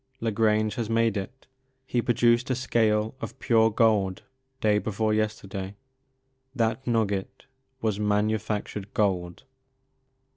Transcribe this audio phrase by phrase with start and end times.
[0.19, 1.45] La Grange has made it.
[1.85, 4.23] He produced a scale of pure gold
[4.59, 5.75] day before yesterday.
[6.55, 7.45] That nugget
[7.81, 9.43] was manufactured gold."